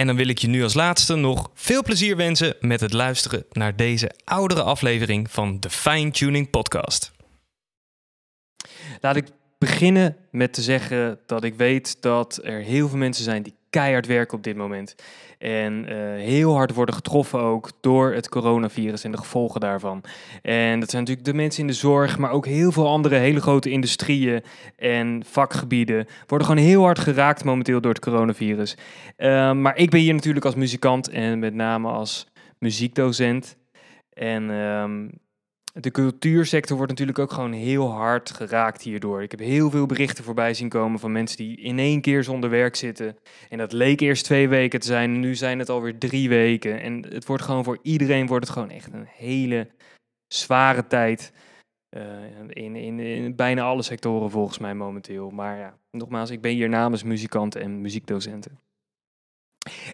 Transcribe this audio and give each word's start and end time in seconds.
En 0.00 0.06
dan 0.06 0.16
wil 0.16 0.28
ik 0.28 0.38
je 0.38 0.48
nu 0.48 0.62
als 0.62 0.74
laatste 0.74 1.14
nog 1.14 1.50
veel 1.54 1.82
plezier 1.82 2.16
wensen 2.16 2.56
met 2.60 2.80
het 2.80 2.92
luisteren 2.92 3.44
naar 3.52 3.76
deze 3.76 4.10
oudere 4.24 4.62
aflevering 4.62 5.30
van 5.30 5.60
de 5.60 5.70
Fine 5.70 6.10
Tuning 6.10 6.50
Podcast. 6.50 7.12
Laat 9.00 9.16
ik 9.16 9.26
beginnen 9.58 10.16
met 10.30 10.52
te 10.52 10.62
zeggen 10.62 11.18
dat 11.26 11.44
ik 11.44 11.54
weet 11.54 12.02
dat 12.02 12.40
er 12.42 12.60
heel 12.60 12.88
veel 12.88 12.98
mensen 12.98 13.24
zijn 13.24 13.42
die 13.42 13.54
keihard 13.70 14.06
werken 14.06 14.36
op 14.36 14.44
dit 14.44 14.56
moment. 14.56 14.94
En 15.38 15.92
uh, 15.92 15.96
heel 16.14 16.54
hard 16.54 16.74
worden 16.74 16.94
getroffen 16.94 17.40
ook 17.40 17.70
door 17.80 18.12
het 18.12 18.28
coronavirus 18.28 19.04
en 19.04 19.10
de 19.10 19.18
gevolgen 19.18 19.60
daarvan. 19.60 20.02
En 20.42 20.80
dat 20.80 20.90
zijn 20.90 21.02
natuurlijk 21.02 21.28
de 21.28 21.34
mensen 21.34 21.60
in 21.60 21.66
de 21.66 21.72
zorg, 21.72 22.18
maar 22.18 22.30
ook 22.30 22.46
heel 22.46 22.72
veel 22.72 22.88
andere 22.88 23.14
hele 23.14 23.40
grote 23.40 23.70
industrieën 23.70 24.42
en 24.76 25.22
vakgebieden 25.26 26.06
worden 26.26 26.46
gewoon 26.46 26.62
heel 26.64 26.82
hard 26.82 26.98
geraakt 26.98 27.44
momenteel 27.44 27.80
door 27.80 27.92
het 27.92 28.02
coronavirus. 28.04 28.76
Uh, 29.18 29.52
maar 29.52 29.76
ik 29.76 29.90
ben 29.90 30.00
hier 30.00 30.14
natuurlijk 30.14 30.44
als 30.44 30.54
muzikant 30.54 31.08
en 31.08 31.38
met 31.38 31.54
name 31.54 31.88
als 31.88 32.26
muziekdocent. 32.58 33.56
En 34.12 34.50
um, 34.50 35.10
de 35.80 35.90
cultuursector 35.90 36.76
wordt 36.76 36.90
natuurlijk 36.92 37.18
ook 37.18 37.32
gewoon 37.32 37.52
heel 37.52 37.90
hard 37.90 38.30
geraakt 38.30 38.82
hierdoor. 38.82 39.22
Ik 39.22 39.30
heb 39.30 39.40
heel 39.40 39.70
veel 39.70 39.86
berichten 39.86 40.24
voorbij 40.24 40.54
zien 40.54 40.68
komen 40.68 41.00
van 41.00 41.12
mensen 41.12 41.36
die 41.36 41.56
in 41.56 41.78
één 41.78 42.00
keer 42.00 42.24
zonder 42.24 42.50
werk 42.50 42.76
zitten. 42.76 43.16
En 43.48 43.58
dat 43.58 43.72
leek 43.72 44.00
eerst 44.00 44.24
twee 44.24 44.48
weken 44.48 44.80
te 44.80 44.86
zijn, 44.86 45.20
nu 45.20 45.34
zijn 45.34 45.58
het 45.58 45.68
alweer 45.68 45.98
drie 45.98 46.28
weken. 46.28 46.80
En 46.80 47.04
het 47.08 47.26
wordt 47.26 47.42
gewoon 47.42 47.64
voor 47.64 47.78
iedereen 47.82 48.26
wordt 48.26 48.44
het 48.44 48.52
gewoon 48.52 48.70
echt 48.70 48.92
een 48.92 49.08
hele 49.16 49.70
zware 50.26 50.86
tijd. 50.86 51.32
Uh, 51.96 52.02
in, 52.48 52.76
in, 52.76 53.00
in, 53.00 53.36
bijna 53.36 53.62
alle 53.62 53.82
sectoren 53.82 54.30
volgens 54.30 54.58
mij 54.58 54.74
momenteel. 54.74 55.30
Maar 55.30 55.58
ja, 55.58 55.78
nogmaals, 55.90 56.30
ik 56.30 56.40
ben 56.40 56.52
hier 56.52 56.68
namens 56.68 57.02
muzikanten 57.02 57.60
en 57.60 57.80
muziekdocenten. 57.80 58.58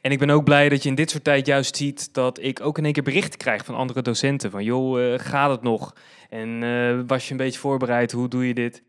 En 0.00 0.10
ik 0.10 0.18
ben 0.18 0.30
ook 0.30 0.44
blij 0.44 0.68
dat 0.68 0.82
je 0.82 0.88
in 0.88 0.94
dit 0.94 1.10
soort 1.10 1.24
tijd 1.24 1.46
juist 1.46 1.76
ziet 1.76 2.14
dat 2.14 2.42
ik 2.42 2.60
ook 2.60 2.78
in 2.78 2.84
één 2.84 2.92
keer 2.92 3.02
berichten 3.02 3.38
krijg 3.38 3.64
van 3.64 3.74
andere 3.74 4.02
docenten. 4.02 4.50
Van 4.50 4.64
joh, 4.64 5.00
uh, 5.00 5.18
gaat 5.18 5.50
het 5.50 5.62
nog? 5.62 5.94
En 6.28 6.62
uh, 6.62 7.00
was 7.06 7.24
je 7.24 7.30
een 7.30 7.36
beetje 7.36 7.60
voorbereid? 7.60 8.12
Hoe 8.12 8.28
doe 8.28 8.46
je 8.46 8.54
dit? 8.54 8.82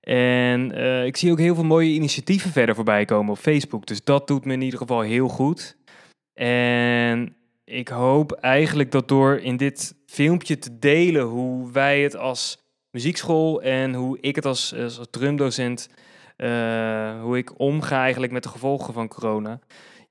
En 0.00 0.78
uh, 0.78 1.04
ik 1.04 1.16
zie 1.16 1.30
ook 1.30 1.38
heel 1.38 1.54
veel 1.54 1.64
mooie 1.64 1.90
initiatieven 1.90 2.50
verder 2.50 2.74
voorbij 2.74 3.04
komen 3.04 3.32
op 3.32 3.38
Facebook. 3.38 3.86
Dus 3.86 4.04
dat 4.04 4.26
doet 4.26 4.44
me 4.44 4.52
in 4.52 4.62
ieder 4.62 4.78
geval 4.78 5.00
heel 5.00 5.28
goed. 5.28 5.76
En 6.34 7.36
ik 7.64 7.88
hoop 7.88 8.32
eigenlijk 8.32 8.90
dat 8.90 9.08
door 9.08 9.36
in 9.36 9.56
dit 9.56 9.94
filmpje 10.06 10.58
te 10.58 10.78
delen 10.78 11.22
hoe 11.22 11.72
wij 11.72 12.02
het 12.02 12.16
als 12.16 12.58
muziekschool 12.90 13.62
en 13.62 13.94
hoe 13.94 14.18
ik 14.20 14.36
het 14.36 14.46
als, 14.46 14.74
als 14.74 15.00
drumdocent, 15.10 15.88
hoe 17.22 17.36
ik 17.36 17.58
omga 17.60 18.02
eigenlijk 18.02 18.32
met 18.32 18.42
de 18.42 18.48
gevolgen 18.48 18.94
van 18.94 19.08
corona 19.08 19.60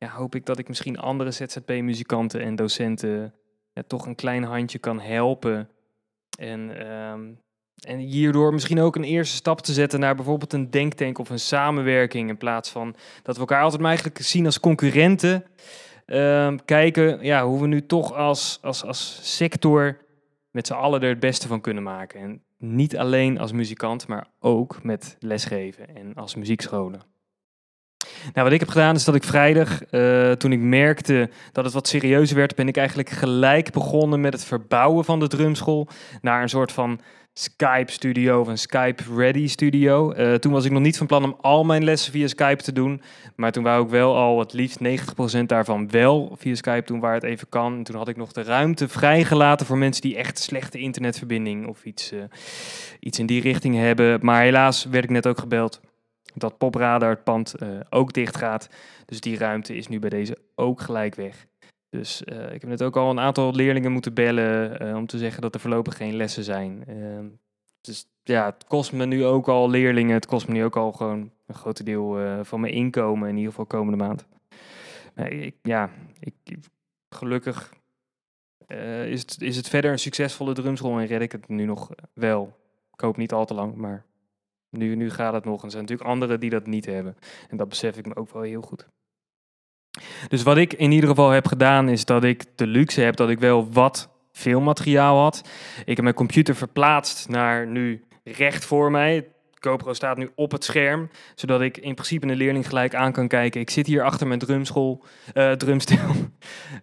ja, 0.02 0.10
hoop 0.10 0.36
ik 0.36 0.46
dat 0.46 0.58
ik 0.58 0.68
misschien 0.68 1.00
andere 1.00 1.32
ZZP-muzikanten 1.32 2.42
en 2.42 2.56
docenten 2.56 3.34
ja, 3.74 3.84
toch 3.88 4.06
een 4.06 4.16
klein 4.16 4.44
handje 4.44 4.80
kan 4.80 5.00
helpen. 5.00 5.70
En, 6.40 6.92
um, 6.92 7.40
en 7.86 7.98
hierdoor 7.98 8.54
misschien 8.54 8.80
ook 8.80 8.96
een 8.96 9.04
eerste 9.04 9.36
stap 9.36 9.62
te 9.62 9.74
zetten 9.74 10.00
naar 10.00 10.16
bijvoorbeeld 10.16 10.54
een 10.54 10.72
denktank 10.72 11.18
of 11.18 11.30
een 11.30 11.40
samenwerking. 11.40 12.30
In 12.30 12.38
plaats 12.38 12.70
van 12.70 12.96
dat 13.24 13.36
we 13.36 13.42
elkaar 13.42 13.62
altijd 13.62 13.82
maar 13.82 13.90
eigenlijk 13.90 14.22
zien 14.22 14.46
als 14.46 14.60
concurrenten. 14.60 15.46
Um, 16.06 16.66
kijken 16.66 17.24
ja, 17.24 17.46
hoe 17.46 17.62
we 17.62 17.68
nu 17.68 17.86
toch 17.86 18.14
als, 18.14 18.60
als, 18.62 18.86
als 18.86 19.20
sector 19.38 19.98
met 20.52 20.68
z'n 20.68 20.74
allen 20.74 21.02
er 21.02 21.10
het 21.10 21.20
beste 21.20 21.48
van 21.48 21.62
kunnen 21.62 21.84
maken. 21.84 22.20
En 22.20 22.44
niet 22.58 22.98
alleen 22.98 23.40
als 23.40 23.52
muzikant, 23.52 24.08
maar 24.08 24.28
ook 24.40 24.84
met 24.84 25.16
lesgeven 25.20 25.96
en 25.96 26.14
als 26.14 26.36
muziekscholen. 26.36 27.11
Nou, 28.34 28.46
wat 28.46 28.52
ik 28.52 28.60
heb 28.60 28.70
gedaan 28.70 28.96
is 28.96 29.04
dat 29.04 29.16
ik 29.16 29.24
vrijdag, 29.24 29.80
uh, 29.92 30.32
toen 30.32 30.52
ik 30.52 30.60
merkte 30.60 31.30
dat 31.52 31.64
het 31.64 31.74
wat 31.74 31.88
serieuzer 31.88 32.36
werd, 32.36 32.56
ben 32.56 32.68
ik 32.68 32.78
eigenlijk 32.78 33.10
gelijk 33.10 33.72
begonnen 33.72 34.22
met 34.22 34.34
het 34.34 34.46
verbouwen 34.46 35.06
van 35.06 35.20
de 35.20 35.28
drumschool 35.28 35.88
naar 36.22 36.42
een 36.42 36.50
soort 36.50 36.72
van 36.72 37.00
Skype 37.34 37.92
studio 37.92 38.40
of 38.40 38.48
een 38.48 38.58
Skype 38.58 39.04
ready 39.16 39.48
studio. 39.48 40.14
Uh, 40.14 40.34
toen 40.34 40.52
was 40.52 40.66
ik 40.66 40.72
nog 40.72 40.82
niet 40.82 40.98
van 40.98 41.08
plan 41.08 41.24
om 41.24 41.38
al 41.42 41.64
mijn 41.64 41.84
lessen 41.84 42.12
via 42.12 42.28
Skype 42.28 42.64
te 42.64 42.74
doen, 42.74 43.02
maar 43.36 43.52
toen 43.52 43.64
wou 43.64 43.84
ik 43.84 43.90
wel 43.90 44.16
al 44.16 44.40
het 44.40 44.54
liefst 44.54 44.80
90% 45.40 45.46
daarvan 45.46 45.90
wel 45.90 46.36
via 46.40 46.56
Skype 46.56 46.86
doen 46.86 47.00
waar 47.00 47.14
het 47.14 47.24
even 47.24 47.50
kan. 47.50 47.74
En 47.78 47.84
toen 47.84 47.96
had 47.96 48.08
ik 48.08 48.18
nog 48.18 48.32
de 48.32 48.44
ruimte 48.44 48.88
vrijgelaten 48.88 49.66
voor 49.66 49.78
mensen 49.78 50.02
die 50.02 50.16
echt 50.16 50.40
slechte 50.40 50.80
internetverbinding 50.80 51.68
of 51.68 51.86
iets, 51.86 52.14
uh, 52.14 52.20
iets 53.00 53.20
in 53.20 53.26
die 53.26 53.42
richting 53.42 53.76
hebben. 53.76 54.20
Maar 54.22 54.42
helaas 54.42 54.86
werd 54.86 55.04
ik 55.04 55.10
net 55.10 55.28
ook 55.28 55.40
gebeld 55.40 55.82
dat 56.34 56.58
Popradar 56.58 57.10
het 57.10 57.24
pand 57.24 57.54
uh, 57.64 57.80
ook 57.90 58.14
dicht 58.14 58.38
gaat. 58.38 58.70
Dus 59.06 59.22
die 59.22 59.38
ruimte 59.38 59.76
is 59.76 59.88
nu 59.88 60.00
bij 60.00 60.10
deze 60.10 60.38
ook 60.56 60.82
gelijk 60.82 61.16
weg. 61.16 61.48
Dus 61.90 62.24
uh, 62.26 62.54
ik 62.54 62.62
heb 62.62 62.70
net 62.70 62.84
ook 62.84 62.98
al 62.98 63.10
een 63.10 63.20
aantal 63.20 63.54
leerlingen 63.54 63.92
moeten 63.92 64.14
bellen 64.14 64.84
uh, 64.84 64.96
om 64.96 65.08
te 65.08 65.18
zeggen 65.18 65.42
dat 65.42 65.54
er 65.54 65.60
voorlopig 65.60 65.98
geen 65.98 66.16
lessen 66.16 66.44
zijn. 66.44 66.84
Ehm, 66.88 67.26
dus 67.82 68.06
ja, 68.24 68.46
het 68.46 68.66
kost 68.68 68.92
me 68.92 69.06
nu 69.06 69.26
ook 69.26 69.48
al 69.48 69.70
leerlingen. 69.70 70.14
Het 70.14 70.26
kost 70.26 70.48
me 70.48 70.54
nu 70.54 70.64
ook 70.64 70.76
al 70.76 70.92
gewoon 70.92 71.32
een 71.48 71.56
groot 71.56 71.86
deel 71.86 72.18
van 72.44 72.60
mijn 72.60 72.74
inkomen, 72.74 73.30
in 73.30 73.36
ieder 73.36 73.50
geval 73.50 73.66
komende 73.66 74.04
maand. 74.04 74.26
Ik, 75.16 75.56
ja, 75.62 75.90
ik, 76.20 76.34
gelukkig 77.10 77.74
is, 79.06 79.22
het, 79.22 79.42
is 79.42 79.56
het 79.56 79.70
verder 79.70 79.92
een 79.92 80.00
succesvolle 80.00 80.54
drumschool 80.54 81.00
en 81.00 81.06
red 81.06 81.22
ik 81.22 81.32
het 81.32 81.48
nu 81.48 81.66
nog 81.66 81.90
wel. 82.14 82.58
Ik 82.94 83.00
hoop 83.00 83.18
niet 83.18 83.34
al 83.34 83.46
te 83.46 83.54
lang, 83.54 83.76
maar 83.76 84.06
nu, 84.72 84.96
nu 84.96 85.10
gaat 85.10 85.34
het 85.34 85.46
nog. 85.46 85.60
En 85.60 85.66
er 85.66 85.72
zijn 85.72 85.84
natuurlijk 85.84 86.10
anderen 86.10 86.40
die 86.40 86.50
dat 86.50 86.66
niet 86.66 86.86
hebben. 86.86 87.18
En 87.50 87.58
dat 87.58 87.70
besef 87.70 87.98
ik 87.98 88.06
me 88.06 88.16
ook 88.16 88.34
wel 88.34 88.42
heel 88.42 88.62
goed. 88.62 88.88
Dus 90.28 90.44
wat 90.44 90.58
ik 90.58 90.74
in 90.74 90.92
ieder 90.92 91.10
geval 91.10 91.30
heb 91.30 91.48
gedaan, 91.48 91.90
is 91.90 92.06
dat 92.06 92.24
ik 92.24 92.46
de 92.56 92.68
luxe 92.68 93.02
heb 93.02 93.16
dat 93.16 93.30
ik 93.30 93.40
wel 93.40 93.72
wat 93.72 94.10
filmmateriaal 94.32 95.20
had. 95.20 95.42
Ik 95.80 95.96
heb 95.96 96.02
mijn 96.02 96.16
computer 96.16 96.56
verplaatst 96.56 97.30
naar 97.30 97.68
nu 97.68 98.04
recht 98.24 98.66
voor 98.66 98.92
mij. 98.92 99.28
GoPro 99.60 99.94
staat 99.94 100.18
nu 100.18 100.30
op 100.36 100.52
het 100.52 100.64
scherm, 100.64 101.10
zodat 101.36 101.62
ik 101.62 101.78
in 101.78 101.94
principe 101.94 102.28
een 102.28 102.36
leerling 102.36 102.68
gelijk 102.68 102.96
aan 102.96 103.12
kan 103.12 103.28
kijken. 103.28 103.62
Ik 103.62 103.70
zit 103.70 103.88
hier 103.88 104.04
achter 104.04 104.28
mijn 104.28 104.40
drumschool, 104.40 105.04
uh, 105.34 105.52
drumstel. 105.52 106.16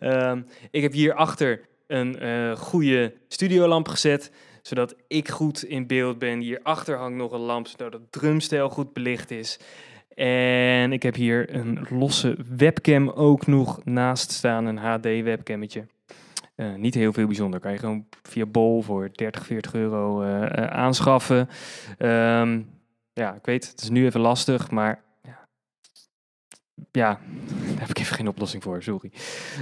uh, 0.00 0.32
ik 0.70 0.82
heb 0.82 0.92
hier 0.92 1.14
achter 1.14 1.60
een 1.86 2.24
uh, 2.24 2.56
goede 2.56 3.14
studiolamp 3.28 3.88
gezet 3.88 4.32
zodat 4.68 4.94
ik 5.06 5.28
goed 5.28 5.64
in 5.64 5.86
beeld 5.86 6.18
ben. 6.18 6.40
Hierachter 6.40 6.96
hangt 6.96 7.16
nog 7.16 7.32
een 7.32 7.40
lamp, 7.40 7.66
zodat 7.66 7.92
het 7.92 8.12
drumstijl 8.12 8.68
goed 8.68 8.92
belicht 8.92 9.30
is. 9.30 9.58
En 10.14 10.92
ik 10.92 11.02
heb 11.02 11.14
hier 11.14 11.54
een 11.54 11.86
losse 11.90 12.36
webcam 12.56 13.08
ook 13.08 13.46
nog 13.46 13.84
naast 13.84 14.30
staan, 14.30 14.66
een 14.66 14.78
HD-webcammetje. 14.78 15.86
Uh, 16.56 16.74
niet 16.74 16.94
heel 16.94 17.12
veel 17.12 17.26
bijzonder. 17.26 17.60
Kan 17.60 17.72
je 17.72 17.78
gewoon 17.78 18.06
via 18.22 18.46
Bol 18.46 18.82
voor 18.82 19.10
30, 19.12 19.46
40 19.46 19.74
euro 19.74 20.22
uh, 20.22 20.28
uh, 20.28 20.46
aanschaffen. 20.66 21.48
Um, 21.98 22.68
ja, 23.12 23.34
ik 23.34 23.44
weet, 23.44 23.70
het 23.70 23.80
is 23.80 23.90
nu 23.90 24.04
even 24.04 24.20
lastig, 24.20 24.70
maar 24.70 25.02
ja, 26.92 27.18
daar 27.48 27.78
heb 27.78 27.88
ik 27.88 27.98
even 27.98 28.16
geen 28.16 28.28
oplossing 28.28 28.62
voor, 28.62 28.82
sorry. 28.82 29.10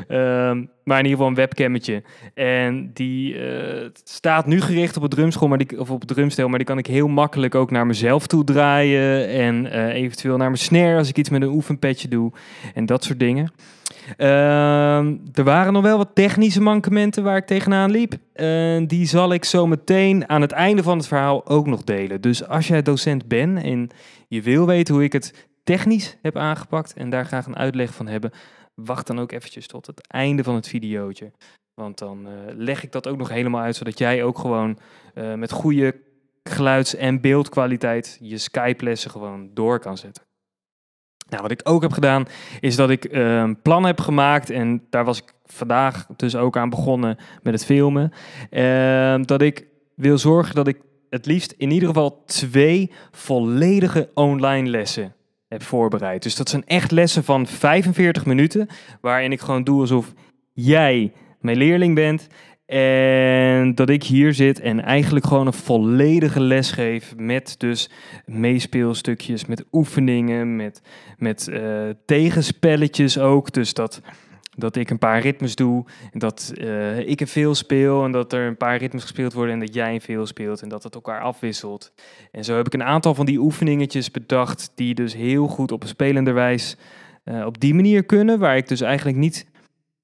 Ehm, 0.08 0.64
maar 0.84 0.98
in 0.98 1.04
ieder 1.04 1.10
geval 1.10 1.26
een 1.26 1.34
webcammetje. 1.34 2.02
En 2.34 2.90
die 2.94 3.38
eh, 3.38 3.88
staat 4.04 4.46
nu 4.46 4.60
gericht 4.60 4.96
op 4.96 5.02
het 5.02 5.10
drumschool, 5.10 5.48
maar 5.48 5.58
die, 5.58 5.80
of 5.80 5.90
op 5.90 6.00
het 6.00 6.08
drumstel, 6.08 6.48
maar 6.48 6.58
die 6.58 6.66
kan 6.66 6.78
ik 6.78 6.86
heel 6.86 7.08
makkelijk 7.08 7.54
ook 7.54 7.70
naar 7.70 7.86
mezelf 7.86 8.26
toe 8.26 8.44
draaien. 8.44 9.28
En 9.28 9.66
uh, 9.66 9.94
eventueel 9.94 10.36
naar 10.36 10.50
mijn 10.50 10.62
snare 10.62 10.96
als 10.96 11.08
ik 11.08 11.18
iets 11.18 11.30
met 11.30 11.42
een 11.42 11.48
oefenpetje 11.48 12.08
doe. 12.08 12.32
En 12.74 12.86
dat 12.86 13.04
soort 13.04 13.20
dingen. 13.20 13.52
Ehm, 14.16 15.14
er 15.34 15.44
waren 15.44 15.72
nog 15.72 15.82
wel 15.82 15.96
wat 15.96 16.14
technische 16.14 16.60
mankementen 16.60 17.22
waar 17.22 17.36
ik 17.36 17.46
tegenaan 17.46 17.90
liep. 17.90 18.14
Die 18.88 19.06
zal 19.06 19.32
ik 19.32 19.44
zo 19.44 19.66
meteen 19.66 20.28
aan 20.28 20.40
het 20.40 20.52
einde 20.52 20.82
van 20.82 20.98
het 20.98 21.08
verhaal 21.08 21.46
ook 21.46 21.66
nog 21.66 21.84
delen. 21.84 22.20
Dus 22.20 22.48
als 22.48 22.68
jij 22.68 22.82
docent 22.82 23.28
bent 23.28 23.62
en 23.62 23.90
je 24.28 24.42
wil 24.42 24.66
weten 24.66 24.94
hoe 24.94 25.04
ik 25.04 25.12
het 25.12 25.48
technisch 25.66 26.16
heb 26.22 26.36
aangepakt 26.36 26.92
en 26.94 27.10
daar 27.10 27.26
graag 27.26 27.46
een 27.46 27.56
uitleg 27.56 27.94
van 27.94 28.06
hebben, 28.06 28.30
wacht 28.74 29.06
dan 29.06 29.18
ook 29.18 29.32
eventjes 29.32 29.66
tot 29.66 29.86
het 29.86 30.06
einde 30.06 30.44
van 30.44 30.54
het 30.54 30.68
videootje. 30.68 31.32
Want 31.74 31.98
dan 31.98 32.26
uh, 32.26 32.32
leg 32.56 32.82
ik 32.82 32.92
dat 32.92 33.08
ook 33.08 33.16
nog 33.16 33.28
helemaal 33.28 33.62
uit, 33.62 33.76
zodat 33.76 33.98
jij 33.98 34.24
ook 34.24 34.38
gewoon 34.38 34.78
uh, 35.14 35.34
met 35.34 35.52
goede 35.52 36.00
geluids- 36.42 36.94
en 36.94 37.20
beeldkwaliteit 37.20 38.18
je 38.20 38.38
Skype-lessen 38.38 39.10
gewoon 39.10 39.50
door 39.54 39.78
kan 39.78 39.96
zetten. 39.96 40.22
Nou, 41.28 41.42
wat 41.42 41.50
ik 41.50 41.60
ook 41.64 41.82
heb 41.82 41.92
gedaan, 41.92 42.26
is 42.60 42.76
dat 42.76 42.90
ik 42.90 43.04
een 43.10 43.62
plan 43.62 43.84
heb 43.84 44.00
gemaakt. 44.00 44.50
En 44.50 44.86
daar 44.90 45.04
was 45.04 45.18
ik 45.18 45.32
vandaag 45.44 46.06
dus 46.16 46.36
ook 46.36 46.56
aan 46.56 46.70
begonnen 46.70 47.16
met 47.42 47.52
het 47.52 47.64
filmen. 47.64 48.12
Uh, 48.50 49.16
dat 49.22 49.42
ik 49.42 49.66
wil 49.94 50.18
zorgen 50.18 50.54
dat 50.54 50.68
ik 50.68 50.80
het 51.10 51.26
liefst 51.26 51.54
in 51.56 51.70
ieder 51.70 51.88
geval 51.88 52.24
twee 52.24 52.92
volledige 53.10 54.10
online 54.14 54.68
lessen 54.68 55.14
heb 55.56 55.68
voorbereid. 55.68 56.22
Dus 56.22 56.34
dat 56.34 56.48
zijn 56.48 56.66
echt 56.66 56.90
lessen 56.90 57.24
van 57.24 57.46
45 57.46 58.26
minuten, 58.26 58.68
waarin 59.00 59.32
ik 59.32 59.40
gewoon 59.40 59.64
doe 59.64 59.80
alsof 59.80 60.12
jij 60.52 61.12
mijn 61.40 61.56
leerling 61.56 61.94
bent. 61.94 62.26
En 62.66 63.74
dat 63.74 63.88
ik 63.90 64.02
hier 64.02 64.34
zit 64.34 64.60
en 64.60 64.84
eigenlijk 64.84 65.26
gewoon 65.26 65.46
een 65.46 65.52
volledige 65.52 66.40
les 66.40 66.70
geef 66.70 67.14
met 67.16 67.54
dus 67.58 67.90
meespeelstukjes, 68.24 69.46
met 69.46 69.64
oefeningen, 69.72 70.56
met, 70.56 70.82
met 71.18 71.48
uh, 71.50 71.88
tegenspelletjes 72.06 73.18
ook. 73.18 73.52
Dus 73.52 73.74
dat, 73.74 74.00
dat 74.56 74.76
ik 74.76 74.90
een 74.90 74.98
paar 74.98 75.20
ritmes 75.20 75.54
doe, 75.54 75.84
dat 76.12 76.52
uh, 76.54 76.98
ik 76.98 77.20
een 77.20 77.26
veel 77.26 77.54
speel 77.54 78.04
en 78.04 78.12
dat 78.12 78.32
er 78.32 78.46
een 78.46 78.56
paar 78.56 78.76
ritmes 78.76 79.02
gespeeld 79.02 79.32
worden 79.32 79.54
en 79.54 79.60
dat 79.60 79.74
jij 79.74 79.94
een 79.94 80.00
veel 80.00 80.26
speelt 80.26 80.62
en 80.62 80.68
dat 80.68 80.82
het 80.82 80.94
elkaar 80.94 81.20
afwisselt. 81.20 81.92
En 82.32 82.44
zo 82.44 82.56
heb 82.56 82.66
ik 82.66 82.74
een 82.74 82.82
aantal 82.82 83.14
van 83.14 83.26
die 83.26 83.38
oefeningetjes 83.38 84.10
bedacht 84.10 84.72
die 84.74 84.94
dus 84.94 85.14
heel 85.14 85.46
goed 85.46 85.72
op 85.72 85.82
een 85.82 85.88
spelende 85.88 86.32
wijs 86.32 86.76
uh, 87.24 87.46
op 87.46 87.60
die 87.60 87.74
manier 87.74 88.04
kunnen, 88.04 88.38
waar 88.38 88.56
ik 88.56 88.68
dus 88.68 88.80
eigenlijk 88.80 89.18
niet 89.18 89.46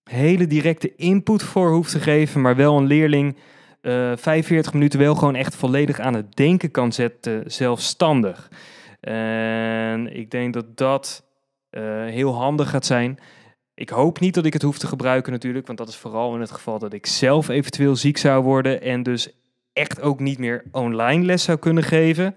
hele 0.05 0.47
directe 0.47 0.95
input 0.97 1.43
voor 1.43 1.71
hoef 1.71 1.89
te 1.89 2.01
geven, 2.01 2.41
maar 2.41 2.57
wel 2.57 2.77
een 2.77 2.87
leerling 2.87 3.37
uh, 3.83 4.13
45 4.17 4.73
minuten 4.73 4.99
wel 4.99 5.15
gewoon 5.15 5.35
echt 5.35 5.55
volledig 5.55 6.01
aan 6.01 6.15
het 6.15 6.37
denken 6.37 6.71
kan 6.71 6.93
zetten, 6.93 7.43
zelfstandig. 7.47 8.51
En 9.01 10.17
ik 10.17 10.31
denk 10.31 10.55
dat 10.55 10.77
dat 10.77 11.25
heel 12.07 12.35
handig 12.35 12.71
gaat 12.71 12.87
zijn. 12.87 13.19
Ik 13.75 13.89
hoop 13.89 14.21
niet 14.21 14.35
dat 14.35 14.45
ik 14.45 14.53
het 14.53 14.63
hoef 14.63 14.79
te 14.79 14.87
gebruiken 14.87 15.33
natuurlijk, 15.33 15.67
want 15.67 15.79
dat 15.79 15.89
is 15.89 15.97
vooral 15.97 16.35
in 16.35 16.41
het 16.41 16.51
geval 16.51 16.79
dat 16.79 16.93
ik 16.93 17.07
zelf 17.07 17.49
eventueel 17.49 17.97
ziek 17.97 18.19
zou 18.19 18.43
worden 18.43 18.83
en 18.83 19.03
dus 19.03 19.29
echt 19.73 20.01
ook 20.01 20.21
niet 20.21 20.39
meer 20.39 20.65
online 20.71 21.25
les 21.25 21.43
zou 21.43 21.59
kunnen 21.59 21.83
geven. 21.83 22.37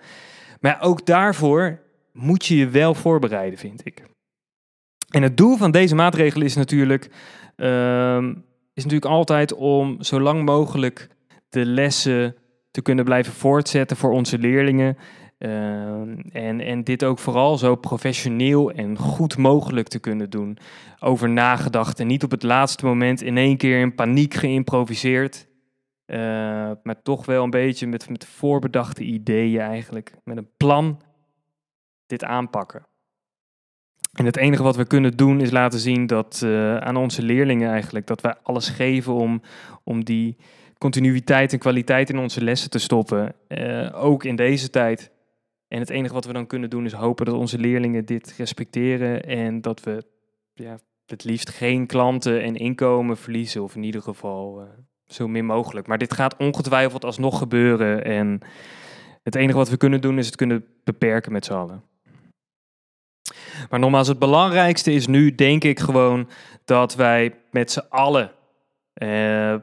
Maar 0.59 0.81
ook 0.81 1.05
daarvoor 1.05 1.79
moet 2.11 2.45
je 2.45 2.57
je 2.57 2.69
wel 2.69 2.93
voorbereiden, 2.93 3.59
vind 3.59 3.85
ik. 3.85 4.03
En 5.09 5.21
het 5.21 5.37
doel 5.37 5.57
van 5.57 5.71
deze 5.71 5.95
maatregel 5.95 6.41
is 6.41 6.55
natuurlijk, 6.55 7.09
um, 7.55 8.43
is 8.73 8.83
natuurlijk 8.83 9.11
altijd 9.11 9.53
om 9.53 10.03
zo 10.03 10.19
lang 10.19 10.45
mogelijk 10.45 11.09
de 11.49 11.65
lessen 11.65 12.35
te 12.71 12.81
kunnen 12.81 13.05
blijven 13.05 13.33
voortzetten 13.33 13.97
voor 13.97 14.11
onze 14.11 14.37
leerlingen. 14.37 14.97
Uh, 15.39 15.49
en, 16.31 16.61
en 16.61 16.83
dit 16.83 17.03
ook 17.03 17.19
vooral 17.19 17.57
zo 17.57 17.75
professioneel 17.75 18.71
en 18.71 18.97
goed 18.97 19.37
mogelijk 19.37 19.87
te 19.87 19.99
kunnen 19.99 20.29
doen. 20.29 20.57
Over 20.99 21.29
nagedacht 21.29 21.99
en 21.99 22.07
niet 22.07 22.23
op 22.23 22.31
het 22.31 22.43
laatste 22.43 22.85
moment 22.85 23.21
in 23.21 23.37
één 23.37 23.57
keer 23.57 23.79
in 23.79 23.95
paniek 23.95 24.33
geïmproviseerd. 24.33 25.47
Uh, 26.05 26.17
maar 26.83 27.01
toch 27.03 27.25
wel 27.25 27.43
een 27.43 27.49
beetje 27.49 27.87
met, 27.87 28.09
met 28.09 28.25
voorbedachte 28.25 29.03
ideeën 29.03 29.61
eigenlijk. 29.61 30.13
Met 30.23 30.37
een 30.37 30.49
plan 30.57 31.01
dit 32.05 32.23
aanpakken. 32.23 32.85
En 34.13 34.25
het 34.25 34.37
enige 34.37 34.63
wat 34.63 34.75
we 34.75 34.85
kunnen 34.85 35.17
doen 35.17 35.41
is 35.41 35.51
laten 35.51 35.79
zien 35.79 36.07
dat 36.07 36.41
uh, 36.43 36.77
aan 36.77 36.95
onze 36.95 37.21
leerlingen 37.21 37.69
eigenlijk 37.69 38.07
dat 38.07 38.21
wij 38.21 38.35
alles 38.43 38.69
geven 38.69 39.13
om, 39.13 39.41
om 39.83 40.03
die 40.03 40.37
continuïteit 40.77 41.53
en 41.53 41.59
kwaliteit 41.59 42.09
in 42.09 42.19
onze 42.19 42.43
lessen 42.43 42.69
te 42.69 42.79
stoppen. 42.79 43.35
Uh, 43.47 44.03
ook 44.03 44.23
in 44.23 44.35
deze 44.35 44.69
tijd. 44.69 45.11
En 45.67 45.79
het 45.79 45.89
enige 45.89 46.13
wat 46.13 46.25
we 46.25 46.33
dan 46.33 46.47
kunnen 46.47 46.69
doen 46.69 46.85
is 46.85 46.93
hopen 46.93 47.25
dat 47.25 47.35
onze 47.35 47.57
leerlingen 47.57 48.05
dit 48.05 48.33
respecteren 48.37 49.23
en 49.23 49.61
dat 49.61 49.83
we 49.83 50.05
ja, 50.53 50.79
het 51.05 51.23
liefst 51.23 51.49
geen 51.49 51.87
klanten 51.87 52.43
en 52.43 52.55
inkomen 52.55 53.17
verliezen, 53.17 53.63
of 53.63 53.75
in 53.75 53.83
ieder 53.83 54.01
geval 54.01 54.61
uh, 54.61 54.67
zo 55.05 55.27
min 55.27 55.45
mogelijk. 55.45 55.87
Maar 55.87 55.97
dit 55.97 56.13
gaat 56.13 56.37
ongetwijfeld 56.37 57.05
alsnog 57.05 57.37
gebeuren 57.37 58.03
en 58.03 58.39
het 59.23 59.35
enige 59.35 59.57
wat 59.57 59.69
we 59.69 59.77
kunnen 59.77 60.01
doen 60.01 60.17
is 60.17 60.25
het 60.25 60.35
kunnen 60.35 60.65
beperken 60.83 61.31
met 61.31 61.45
z'n 61.45 61.53
allen. 61.53 61.83
Maar 63.69 63.79
nogmaals, 63.79 64.07
het 64.07 64.19
belangrijkste 64.19 64.91
is 64.91 65.07
nu, 65.07 65.35
denk 65.35 65.63
ik 65.63 65.79
gewoon, 65.79 66.29
dat 66.65 66.95
wij 66.95 67.33
met 67.51 67.71
z'n 67.71 67.85
allen 67.89 68.31
uh, 69.03 69.55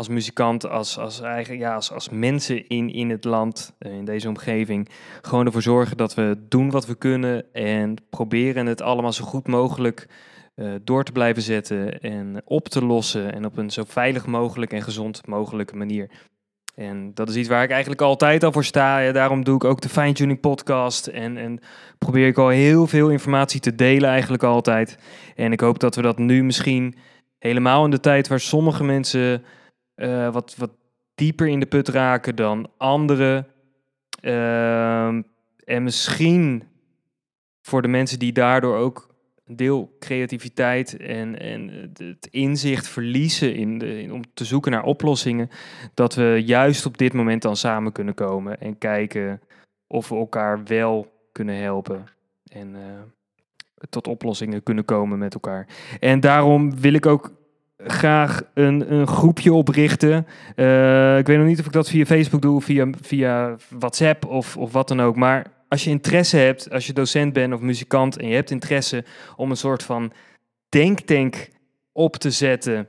als 0.00 0.08
muzikant, 0.08 0.68
als, 0.68 0.98
als, 0.98 1.20
eigen, 1.20 1.58
ja, 1.58 1.74
als, 1.74 1.92
als 1.92 2.08
mensen 2.08 2.68
in, 2.68 2.92
in 2.92 3.10
het 3.10 3.24
land, 3.24 3.74
eh, 3.78 3.92
in 3.92 4.04
deze 4.04 4.28
omgeving, 4.28 4.88
gewoon 5.22 5.46
ervoor 5.46 5.62
zorgen 5.62 5.96
dat 5.96 6.14
we 6.14 6.44
doen 6.48 6.70
wat 6.70 6.86
we 6.86 6.94
kunnen 6.94 7.52
en 7.52 7.96
proberen 8.10 8.66
het 8.66 8.82
allemaal 8.82 9.12
zo 9.12 9.24
goed 9.24 9.46
mogelijk 9.46 10.08
uh, 10.56 10.72
door 10.84 11.04
te 11.04 11.12
blijven 11.12 11.42
zetten 11.42 12.00
en 12.00 12.42
op 12.44 12.68
te 12.68 12.84
lossen 12.84 13.32
en 13.32 13.44
op 13.44 13.56
een 13.56 13.70
zo 13.70 13.82
veilig 13.86 14.26
mogelijk 14.26 14.72
en 14.72 14.82
gezond 14.82 15.26
mogelijke 15.26 15.76
manier. 15.76 16.10
En 16.74 17.14
dat 17.14 17.28
is 17.28 17.36
iets 17.36 17.48
waar 17.48 17.62
ik 17.62 17.70
eigenlijk 17.70 18.00
altijd 18.00 18.44
al 18.44 18.52
voor 18.52 18.64
sta. 18.64 18.98
Ja, 18.98 19.12
daarom 19.12 19.44
doe 19.44 19.54
ik 19.54 19.64
ook 19.64 19.80
de 19.80 19.88
Fine 19.88 20.12
Tuning 20.12 20.40
podcast. 20.40 21.06
En, 21.06 21.36
en 21.36 21.60
probeer 21.98 22.26
ik 22.26 22.38
al 22.38 22.48
heel 22.48 22.86
veel 22.86 23.10
informatie 23.10 23.60
te 23.60 23.74
delen 23.74 24.10
eigenlijk 24.10 24.42
altijd. 24.42 24.98
En 25.34 25.52
ik 25.52 25.60
hoop 25.60 25.78
dat 25.78 25.94
we 25.94 26.02
dat 26.02 26.18
nu 26.18 26.44
misschien 26.44 26.94
helemaal 27.38 27.84
in 27.84 27.90
de 27.90 28.00
tijd 28.00 28.28
waar 28.28 28.40
sommige 28.40 28.84
mensen 28.84 29.42
uh, 30.00 30.32
wat, 30.32 30.54
wat 30.56 30.70
dieper 31.14 31.48
in 31.48 31.60
de 31.60 31.66
put 31.66 31.88
raken 31.88 32.36
dan 32.36 32.70
anderen. 32.76 33.46
Uh, 34.22 35.06
en 35.64 35.82
misschien 35.82 36.62
voor 37.62 37.82
de 37.82 37.88
mensen 37.88 38.18
die 38.18 38.32
daardoor 38.32 38.76
ook 38.76 39.14
een 39.46 39.56
deel 39.56 39.96
creativiteit 39.98 40.96
en, 40.96 41.38
en 41.38 41.90
het 41.94 42.28
inzicht 42.30 42.88
verliezen 42.88 43.54
in 43.54 43.78
de, 43.78 44.02
in, 44.02 44.12
om 44.12 44.22
te 44.34 44.44
zoeken 44.44 44.72
naar 44.72 44.84
oplossingen, 44.84 45.50
dat 45.94 46.14
we 46.14 46.42
juist 46.44 46.86
op 46.86 46.98
dit 46.98 47.12
moment 47.12 47.42
dan 47.42 47.56
samen 47.56 47.92
kunnen 47.92 48.14
komen 48.14 48.60
en 48.60 48.78
kijken 48.78 49.40
of 49.86 50.08
we 50.08 50.16
elkaar 50.16 50.64
wel 50.64 51.12
kunnen 51.32 51.56
helpen 51.56 52.04
en 52.52 52.74
uh, 52.74 52.80
tot 53.88 54.06
oplossingen 54.06 54.62
kunnen 54.62 54.84
komen 54.84 55.18
met 55.18 55.34
elkaar. 55.34 55.66
En 56.00 56.20
daarom 56.20 56.80
wil 56.80 56.92
ik 56.92 57.06
ook 57.06 57.32
graag 57.86 58.42
een, 58.54 58.92
een 58.92 59.06
groepje 59.06 59.52
oprichten. 59.52 60.26
Uh, 60.56 61.18
ik 61.18 61.26
weet 61.26 61.38
nog 61.38 61.46
niet 61.46 61.60
of 61.60 61.66
ik 61.66 61.72
dat 61.72 61.88
via 61.88 62.04
Facebook 62.04 62.42
doe, 62.42 62.60
via, 62.60 62.90
via 63.00 63.56
WhatsApp 63.68 64.26
of, 64.26 64.56
of 64.56 64.72
wat 64.72 64.88
dan 64.88 65.00
ook. 65.00 65.16
Maar 65.16 65.46
als 65.68 65.84
je 65.84 65.90
interesse 65.90 66.36
hebt, 66.36 66.70
als 66.70 66.86
je 66.86 66.92
docent 66.92 67.32
bent 67.32 67.52
of 67.54 67.60
muzikant 67.60 68.18
en 68.18 68.28
je 68.28 68.34
hebt 68.34 68.50
interesse 68.50 69.04
om 69.36 69.50
een 69.50 69.56
soort 69.56 69.82
van 69.82 70.12
denktank 70.68 71.48
op 71.92 72.16
te 72.16 72.30
zetten. 72.30 72.88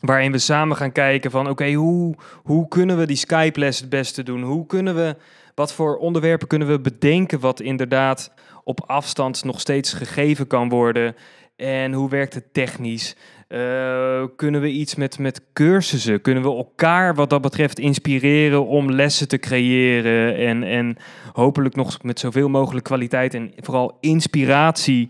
Waarin 0.00 0.32
we 0.32 0.38
samen 0.38 0.76
gaan 0.76 0.92
kijken 0.92 1.30
van 1.30 1.48
oké, 1.48 1.72
hoe, 1.72 2.14
hoe 2.42 2.68
kunnen 2.68 2.98
we 2.98 3.06
die 3.06 3.16
Skype-les 3.16 3.80
het 3.80 3.88
beste 3.88 4.22
doen? 4.22 4.42
Hoe 4.42 4.66
kunnen 4.66 4.94
we, 4.94 5.16
wat 5.54 5.72
voor 5.72 5.96
onderwerpen 5.96 6.48
kunnen 6.48 6.68
we 6.68 6.80
bedenken 6.80 7.40
wat 7.40 7.60
inderdaad 7.60 8.32
op 8.64 8.80
afstand 8.86 9.44
nog 9.44 9.60
steeds 9.60 9.92
gegeven 9.92 10.46
kan 10.46 10.68
worden? 10.68 11.14
En 11.56 11.92
hoe 11.92 12.08
werkt 12.08 12.34
het 12.34 12.54
technisch? 12.54 13.16
Uh, 13.48 14.24
kunnen 14.36 14.60
we 14.60 14.70
iets 14.70 14.94
met, 14.94 15.18
met 15.18 15.40
cursussen? 15.52 16.20
Kunnen 16.20 16.42
we 16.42 16.48
elkaar 16.48 17.14
wat 17.14 17.30
dat 17.30 17.40
betreft 17.40 17.78
inspireren 17.78 18.66
om 18.66 18.90
lessen 18.90 19.28
te 19.28 19.38
creëren? 19.38 20.36
En, 20.36 20.62
en 20.62 20.96
hopelijk 21.32 21.74
nog 21.74 22.02
met 22.02 22.20
zoveel 22.20 22.48
mogelijk 22.48 22.84
kwaliteit 22.84 23.34
en 23.34 23.52
vooral 23.56 23.96
inspiratie 24.00 25.08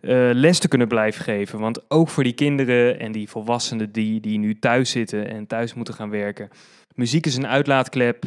uh, 0.00 0.30
les 0.32 0.58
te 0.58 0.68
kunnen 0.68 0.88
blijven 0.88 1.24
geven. 1.24 1.58
Want 1.58 1.90
ook 1.90 2.08
voor 2.08 2.22
die 2.22 2.32
kinderen 2.32 3.00
en 3.00 3.12
die 3.12 3.28
volwassenen 3.28 3.92
die, 3.92 4.20
die 4.20 4.38
nu 4.38 4.58
thuis 4.58 4.90
zitten 4.90 5.28
en 5.28 5.46
thuis 5.46 5.74
moeten 5.74 5.94
gaan 5.94 6.10
werken. 6.10 6.48
Muziek 6.94 7.26
is 7.26 7.36
een 7.36 7.46
uitlaatklep 7.46 8.24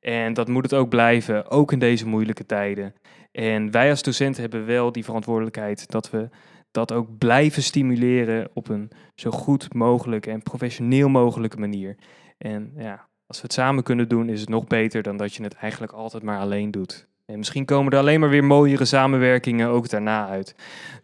en 0.00 0.34
dat 0.34 0.48
moet 0.48 0.62
het 0.62 0.74
ook 0.74 0.88
blijven, 0.88 1.50
ook 1.50 1.72
in 1.72 1.78
deze 1.78 2.06
moeilijke 2.06 2.46
tijden. 2.46 2.94
En 3.32 3.70
wij 3.70 3.90
als 3.90 4.02
docenten 4.02 4.42
hebben 4.42 4.66
wel 4.66 4.92
die 4.92 5.04
verantwoordelijkheid 5.04 5.90
dat 5.90 6.10
we 6.10 6.28
dat 6.72 6.92
ook 6.92 7.18
blijven 7.18 7.62
stimuleren 7.62 8.50
op 8.54 8.68
een 8.68 8.90
zo 9.14 9.30
goed 9.30 9.74
mogelijke 9.74 10.30
en 10.30 10.42
professioneel 10.42 11.08
mogelijke 11.08 11.58
manier. 11.58 11.96
En 12.38 12.72
ja, 12.76 13.08
als 13.26 13.36
we 13.36 13.42
het 13.42 13.52
samen 13.52 13.82
kunnen 13.82 14.08
doen, 14.08 14.28
is 14.28 14.40
het 14.40 14.48
nog 14.48 14.66
beter 14.66 15.02
dan 15.02 15.16
dat 15.16 15.34
je 15.34 15.42
het 15.42 15.54
eigenlijk 15.54 15.92
altijd 15.92 16.22
maar 16.22 16.38
alleen 16.38 16.70
doet. 16.70 17.06
En 17.26 17.38
misschien 17.38 17.64
komen 17.64 17.92
er 17.92 17.98
alleen 17.98 18.20
maar 18.20 18.28
weer 18.28 18.44
mooiere 18.44 18.84
samenwerkingen 18.84 19.68
ook 19.68 19.88
daarna 19.88 20.28
uit. 20.28 20.54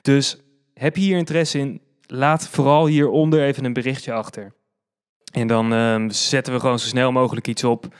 Dus 0.02 0.40
heb 0.74 0.96
je 0.96 1.02
hier 1.02 1.16
interesse 1.16 1.58
in? 1.58 1.80
Laat 2.06 2.48
vooral 2.48 2.86
hieronder 2.86 3.42
even 3.42 3.64
een 3.64 3.72
berichtje 3.72 4.12
achter. 4.12 4.52
En 5.32 5.46
dan 5.46 5.72
ehm, 5.72 6.10
zetten 6.10 6.52
we 6.52 6.60
gewoon 6.60 6.78
zo 6.78 6.86
snel 6.86 7.12
mogelijk 7.12 7.48
iets 7.48 7.64
op. 7.64 7.94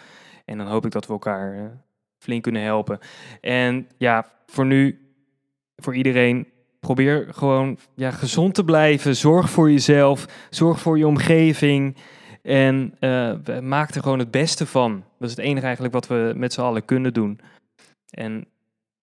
En 0.44 0.58
dan 0.58 0.66
hoop 0.66 0.84
ik 0.84 0.92
dat 0.92 1.06
we 1.06 1.12
elkaar 1.12 1.54
uh, 1.54 1.62
flink 2.18 2.42
kunnen 2.42 2.62
helpen. 2.62 2.98
En 3.40 3.88
ja, 3.98 4.32
voor 4.46 4.66
nu, 4.66 5.12
voor 5.76 5.94
iedereen, 5.94 6.46
probeer 6.80 7.26
gewoon 7.30 7.78
ja, 7.94 8.10
gezond 8.10 8.54
te 8.54 8.64
blijven. 8.64 9.16
Zorg 9.16 9.50
voor 9.50 9.70
jezelf. 9.70 10.26
Zorg 10.50 10.80
voor 10.80 10.98
je 10.98 11.06
omgeving. 11.06 11.96
En 12.42 12.94
uh, 13.00 13.60
maak 13.60 13.94
er 13.94 14.02
gewoon 14.02 14.18
het 14.18 14.30
beste 14.30 14.66
van. 14.66 15.04
Dat 15.18 15.28
is 15.30 15.36
het 15.36 15.44
enige 15.44 15.64
eigenlijk 15.64 15.94
wat 15.94 16.06
we 16.06 16.32
met 16.36 16.52
z'n 16.52 16.60
allen 16.60 16.84
kunnen 16.84 17.12
doen. 17.12 17.40
En 18.10 18.46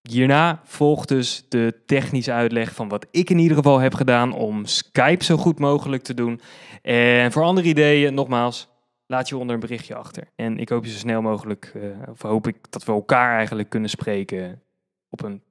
hierna 0.02 0.62
volgt 0.64 1.08
dus 1.08 1.46
de 1.50 1.82
technische 1.86 2.32
uitleg 2.32 2.74
van 2.74 2.88
wat 2.88 3.08
ik 3.12 3.30
in 3.30 3.38
ieder 3.38 3.58
geval 3.58 3.80
heb 3.80 3.94
gedaan 3.94 4.34
om 4.34 4.66
Skype 4.66 5.24
zo 5.24 5.38
goed 5.38 5.60
mogelijk 5.60 6.04
te 6.04 6.14
doen. 6.14 6.42
En 6.82 7.32
voor 7.32 7.44
andere 7.44 7.68
ideeën, 7.68 8.14
nogmaals, 8.14 8.68
laat 9.08 9.30
je 9.30 9.38
onder 9.38 9.54
een 9.54 9.62
berichtje 9.62 9.96
achter. 9.96 10.28
En 10.36 10.58
ik 10.58 10.70
hoop 10.70 10.86
je 10.86 10.92
zo 10.92 10.98
snel 10.98 11.22
mogelijk, 11.22 11.72
uh, 11.76 11.84
of 12.10 12.22
hoop 12.22 12.48
ik 12.48 12.58
dat 12.70 12.84
we 12.84 12.92
elkaar 12.92 13.38
eigenlijk 13.38 13.70
kunnen 13.70 13.90
spreken 13.90 14.62
op 15.10 15.24
een 15.24 15.42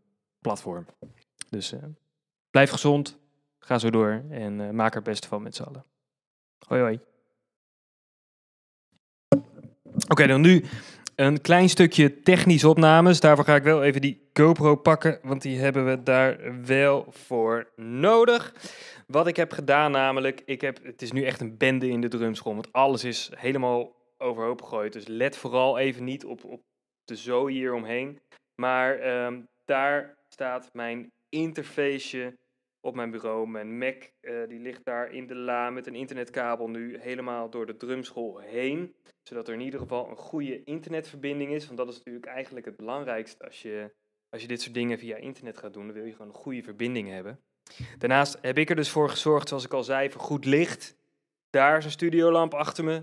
platform. 0.40 0.86
Dus 1.50 1.72
uh, 1.72 1.80
blijf 2.54 2.70
gezond, 2.70 3.18
ga 3.58 3.78
zo 3.78 3.90
door 3.90 4.24
en 4.30 4.60
uh, 4.60 4.70
maak 4.70 4.90
er 4.90 4.94
het 4.94 5.04
beste 5.04 5.28
van 5.28 5.42
met 5.42 5.54
z'n 5.54 5.62
allen. 5.62 5.84
Hoi 6.66 6.80
hoi. 6.80 7.00
Oké, 10.08 10.26
dan 10.26 10.40
nu 10.40 10.64
een 11.14 11.40
klein 11.40 11.68
stukje 11.68 12.20
technische 12.22 12.68
opnames. 12.68 13.20
Daarvoor 13.20 13.44
ga 13.44 13.54
ik 13.54 13.62
wel 13.62 13.82
even 13.82 14.00
die 14.00 14.28
GoPro 14.32 14.76
pakken, 14.76 15.18
want 15.22 15.42
die 15.42 15.58
hebben 15.58 15.86
we 15.86 16.02
daar 16.02 16.62
wel 16.64 17.06
voor 17.08 17.72
nodig. 17.76 18.54
Wat 19.06 19.26
ik 19.26 19.36
heb 19.36 19.52
gedaan 19.52 19.90
namelijk, 19.90 20.42
ik 20.44 20.60
heb, 20.60 20.84
het 20.84 21.02
is 21.02 21.12
nu 21.12 21.24
echt 21.24 21.40
een 21.40 21.56
bende 21.56 21.88
in 21.88 22.00
de 22.00 22.08
drumschool, 22.08 22.54
want 22.54 22.72
alles 22.72 23.04
is 23.04 23.30
helemaal 23.34 23.94
overhoop 24.18 24.62
gegooid. 24.62 24.92
Dus 24.92 25.06
let 25.06 25.36
vooral 25.36 25.78
even 25.78 26.04
niet 26.04 26.24
op, 26.24 26.44
op 26.44 26.62
de 27.04 27.16
zo 27.16 27.46
hier 27.46 27.74
omheen. 27.74 28.20
Maar 28.54 29.24
um, 29.24 29.48
daar 29.64 30.16
staat 30.28 30.70
mijn 30.72 31.12
interfaceje 31.28 32.42
op 32.84 32.94
mijn 32.94 33.10
bureau. 33.10 33.48
Mijn 33.48 33.78
Mac 33.78 34.10
uh, 34.20 34.48
die 34.48 34.60
ligt 34.60 34.84
daar 34.84 35.10
in 35.10 35.26
de 35.26 35.34
la 35.34 35.70
met 35.70 35.86
een 35.86 35.94
internetkabel 35.94 36.68
nu 36.68 36.98
helemaal 36.98 37.50
door 37.50 37.66
de 37.66 37.76
drumschool 37.76 38.38
heen. 38.38 38.94
Zodat 39.22 39.48
er 39.48 39.54
in 39.54 39.60
ieder 39.60 39.80
geval 39.80 40.08
een 40.10 40.16
goede 40.16 40.64
internetverbinding 40.64 41.52
is. 41.52 41.66
Want 41.66 41.78
dat 41.78 41.88
is 41.88 41.96
natuurlijk 41.96 42.26
eigenlijk 42.26 42.66
het 42.66 42.76
belangrijkste 42.76 43.44
als 43.44 43.62
je, 43.62 43.94
als 44.28 44.42
je 44.42 44.48
dit 44.48 44.62
soort 44.62 44.74
dingen 44.74 44.98
via 44.98 45.16
internet 45.16 45.58
gaat 45.58 45.72
doen. 45.72 45.86
Dan 45.86 45.94
wil 45.94 46.04
je 46.04 46.12
gewoon 46.12 46.28
een 46.28 46.34
goede 46.34 46.62
verbinding 46.62 47.08
hebben. 47.08 47.40
Daarnaast 47.98 48.38
heb 48.40 48.58
ik 48.58 48.70
er 48.70 48.76
dus 48.76 48.90
voor 48.90 49.10
gezorgd, 49.10 49.48
zoals 49.48 49.64
ik 49.64 49.72
al 49.72 49.84
zei, 49.84 50.10
voor 50.10 50.20
goed 50.20 50.44
licht. 50.44 50.96
Daar 51.50 51.78
is 51.78 51.84
een 51.84 51.90
studiolamp 51.90 52.54
achter 52.54 52.84
me. 52.84 53.02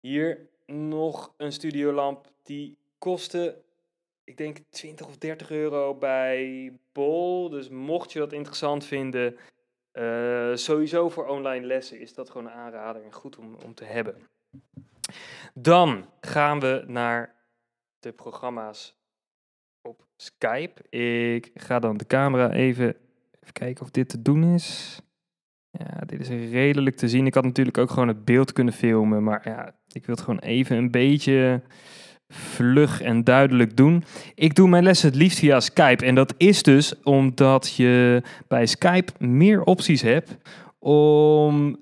Hier 0.00 0.48
nog 0.66 1.34
een 1.36 1.52
studiolamp 1.52 2.32
die 2.42 2.78
kostte 2.98 3.62
ik 4.28 4.36
denk 4.36 4.58
20 4.70 5.06
of 5.06 5.16
30 5.16 5.50
euro 5.50 5.94
bij 5.94 6.72
Bol. 6.92 7.48
Dus 7.48 7.68
mocht 7.68 8.12
je 8.12 8.18
dat 8.18 8.32
interessant 8.32 8.84
vinden, 8.84 9.36
uh, 9.92 10.54
sowieso 10.54 11.08
voor 11.08 11.26
online 11.26 11.66
lessen 11.66 12.00
is 12.00 12.14
dat 12.14 12.30
gewoon 12.30 12.46
een 12.46 12.52
aanrader 12.52 13.04
en 13.04 13.12
goed 13.12 13.38
om, 13.38 13.56
om 13.64 13.74
te 13.74 13.84
hebben. 13.84 14.14
Dan 15.54 16.06
gaan 16.20 16.60
we 16.60 16.84
naar 16.86 17.34
de 17.98 18.12
programma's 18.12 18.94
op 19.82 20.06
Skype. 20.16 20.82
Ik 20.88 21.50
ga 21.54 21.78
dan 21.78 21.96
de 21.96 22.06
camera 22.06 22.52
even, 22.52 22.96
even 23.40 23.52
kijken 23.52 23.84
of 23.84 23.90
dit 23.90 24.08
te 24.08 24.22
doen 24.22 24.44
is. 24.54 25.00
Ja, 25.70 26.00
dit 26.06 26.20
is 26.20 26.28
redelijk 26.28 26.96
te 26.96 27.08
zien. 27.08 27.26
Ik 27.26 27.34
had 27.34 27.44
natuurlijk 27.44 27.78
ook 27.78 27.90
gewoon 27.90 28.08
het 28.08 28.24
beeld 28.24 28.52
kunnen 28.52 28.74
filmen, 28.74 29.22
maar 29.22 29.48
ja, 29.48 29.74
ik 29.92 30.06
wil 30.06 30.14
het 30.14 30.24
gewoon 30.24 30.40
even 30.40 30.76
een 30.76 30.90
beetje 30.90 31.62
vlug 32.28 33.00
en 33.00 33.24
duidelijk 33.24 33.76
doen. 33.76 34.04
Ik 34.34 34.54
doe 34.54 34.68
mijn 34.68 34.82
lessen 34.82 35.08
het 35.08 35.18
liefst 35.18 35.38
via 35.38 35.60
Skype. 35.60 36.04
En 36.04 36.14
dat 36.14 36.34
is 36.36 36.62
dus 36.62 37.02
omdat 37.02 37.74
je 37.74 38.22
bij 38.48 38.66
Skype 38.66 39.12
meer 39.18 39.62
opties 39.62 40.02
hebt 40.02 40.36
om 40.78 41.76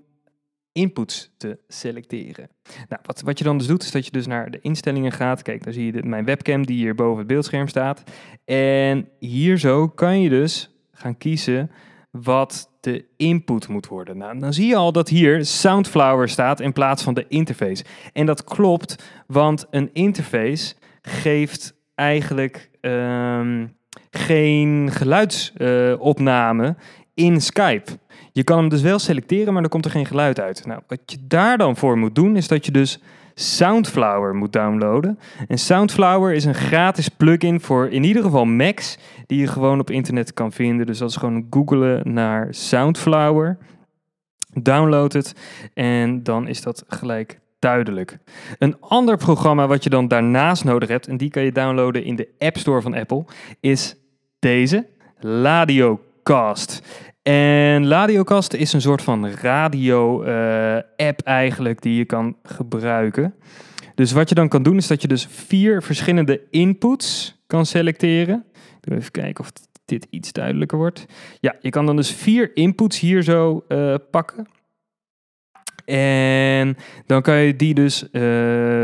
inputs 0.73 1.31
te 1.37 1.59
selecteren. 1.69 2.49
Nou, 2.89 3.03
wat, 3.05 3.21
wat 3.21 3.39
je 3.39 3.45
dan 3.45 3.59
dus 3.59 3.67
doet, 3.67 3.83
is 3.83 3.91
dat 3.91 4.05
je 4.05 4.11
dus 4.11 4.27
naar 4.27 4.51
de 4.51 4.61
instellingen 4.61 5.13
gaat. 5.13 5.43
Kijk, 5.43 5.65
daar 5.65 5.73
zie 5.73 5.95
je 5.95 6.03
mijn 6.03 6.25
webcam 6.25 6.67
die 6.67 6.77
hier 6.77 6.95
boven 6.95 7.19
het 7.19 7.27
beeldscherm 7.27 7.69
staat. 7.69 8.03
En 8.45 9.09
hier 9.19 9.59
zo 9.59 9.89
kan 9.89 10.21
je 10.21 10.29
dus 10.29 10.71
gaan 10.93 11.19
kiezen 11.19 11.71
wat 12.11 12.71
de 12.87 13.05
input 13.17 13.69
moet 13.69 13.87
worden. 13.87 14.17
Nou, 14.17 14.39
dan 14.39 14.53
zie 14.53 14.67
je 14.67 14.77
al 14.77 14.93
dat 14.93 15.09
hier 15.09 15.45
Soundflower 15.45 16.29
staat 16.29 16.61
in 16.61 16.73
plaats 16.73 17.03
van 17.03 17.15
de 17.15 17.25
interface. 17.29 17.85
En 18.13 18.27
dat 18.27 18.45
klopt, 18.45 19.05
want 19.27 19.67
een 19.71 19.91
interface 19.93 20.75
geeft 21.03 21.75
eigenlijk 21.95 22.71
um, 22.81 23.77
geen 24.11 24.89
geluidsopname 24.93 26.67
uh, 26.67 26.75
in 27.15 27.41
Skype. 27.41 27.99
Je 28.33 28.45
kan 28.45 28.59
hem 28.59 28.69
dus 28.69 28.83
wel 28.83 28.99
selecteren, 28.99 29.53
maar 29.53 29.63
dan 29.63 29.71
komt 29.71 29.85
er 29.85 29.91
geen 29.91 30.07
geluid 30.07 30.41
uit. 30.41 30.67
Nou, 30.67 30.81
wat 30.87 31.01
je 31.07 31.19
daar 31.21 31.59
dan 31.59 31.77
voor 31.77 31.99
moet 31.99 32.15
doen, 32.15 32.37
is 32.37 32.49
dat 32.49 32.67
je 32.67 32.73
dus 32.73 33.01
Soundflower 33.39 34.35
moet 34.35 34.53
downloaden. 34.53 35.19
En 35.49 35.59
Soundflower 35.59 36.33
is 36.33 36.45
een 36.45 36.55
gratis 36.55 37.09
plugin 37.09 37.61
voor 37.61 37.89
in 37.89 38.05
ieder 38.05 38.23
geval 38.23 38.45
Macs 38.45 38.99
die 39.27 39.41
je 39.41 39.47
gewoon 39.47 39.81
op 39.81 39.91
internet 39.91 40.35
kan 40.35 40.53
vinden. 40.53 40.87
Dus 40.87 40.99
dat 40.99 41.11
is 41.11 41.17
gewoon 41.17 41.47
googlen 41.51 42.13
naar 42.13 42.47
Soundflower. 42.51 43.59
Download 44.53 45.13
het 45.13 45.35
en 45.75 46.23
dan 46.23 46.49
is 46.49 46.63
dat 46.63 46.85
gelijk 46.89 47.41
duidelijk. 47.59 48.19
Een 48.59 48.81
ander 48.81 49.17
programma 49.17 49.67
wat 49.67 49.85
je 49.85 49.91
dan 49.91 50.09
daarnaast 50.09 50.65
nodig 50.65 50.89
hebt, 50.89 51.07
en 51.07 51.17
die 51.17 51.31
kan 51.31 51.43
je 51.43 51.53
downloaden 51.53 52.05
in 52.05 52.17
de 52.17 52.29
App 52.39 52.57
Store 52.57 52.83
van 52.83 52.95
Apple, 52.95 53.25
is 53.61 53.97
deze, 54.39 54.87
Ladiocast. 55.21 56.83
En 57.27 57.87
Ladiocast 57.87 58.53
is 58.53 58.73
een 58.73 58.81
soort 58.81 59.03
van 59.03 59.29
radio-app 59.29 61.21
eigenlijk 61.25 61.83
die 61.83 61.97
je 61.97 62.05
kan 62.05 62.37
gebruiken. 62.43 63.35
Dus 63.95 64.13
wat 64.13 64.29
je 64.29 64.35
dan 64.35 64.49
kan 64.49 64.63
doen 64.63 64.77
is 64.77 64.87
dat 64.87 65.03
je 65.03 65.09
dus 65.09 65.27
vier 65.31 65.83
verschillende 65.83 66.41
inputs 66.51 67.39
kan 67.47 67.67
selecteren. 67.67 68.45
Even 68.81 69.11
kijken 69.11 69.45
of 69.45 69.53
dit 69.85 70.07
iets 70.11 70.33
duidelijker 70.33 70.79
wordt. 70.79 71.07
Ja, 71.41 71.57
je 71.61 71.71
kan 71.71 71.87
dan 71.87 71.97
dus 71.97 72.11
vier 72.11 72.57
inputs 72.57 73.01
hier 73.01 73.23
zo 73.23 73.65
uh, 73.69 73.95
pakken. 74.11 74.49
En 75.85 76.77
dan 77.07 77.23
kan 77.23 77.37
je 77.37 77.57
die 77.57 77.75
dus 77.75 78.03
uh, 78.03 78.11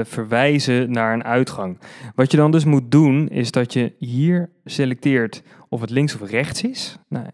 verwijzen 0.05 0.91
naar 0.91 1.15
een 1.15 1.25
uitgang. 1.25 1.79
Wat 2.15 2.31
je 2.31 2.37
dan 2.37 2.51
dus 2.51 2.65
moet 2.65 2.91
doen, 2.91 3.29
is 3.29 3.51
dat 3.51 3.73
je 3.73 3.93
hier 3.99 4.51
selecteert 4.65 5.43
of 5.69 5.81
het 5.81 5.91
links 5.91 6.21
of 6.21 6.31
rechts 6.31 6.63
is. 6.63 6.99
Nou, 7.09 7.27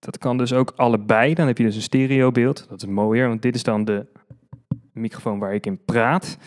dat 0.00 0.18
kan 0.18 0.38
dus 0.38 0.52
ook 0.52 0.72
allebei. 0.76 1.34
Dan 1.34 1.46
heb 1.46 1.58
je 1.58 1.64
dus 1.64 1.76
een 1.76 1.82
stereobeeld. 1.82 2.66
Dat 2.68 2.82
is 2.82 2.88
mooier, 2.88 3.28
want 3.28 3.42
dit 3.42 3.54
is 3.54 3.62
dan 3.62 3.84
de 3.84 4.06
microfoon 4.92 5.38
waar 5.38 5.54
ik 5.54 5.66
in 5.66 5.84
praat. 5.84 6.38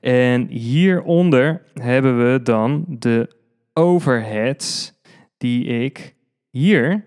En 0.00 0.46
hieronder 0.46 1.62
hebben 1.74 2.32
we 2.32 2.42
dan 2.42 2.84
de 2.88 3.28
overheads 3.72 4.92
die 5.36 5.64
ik 5.64 6.14
hier 6.50 7.04